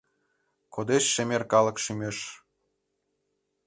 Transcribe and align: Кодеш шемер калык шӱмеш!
Кодеш 0.73 1.05
шемер 1.13 1.43
калык 1.51 1.77
шӱмеш! 1.83 2.17